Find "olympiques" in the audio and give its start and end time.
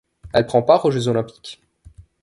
1.09-1.61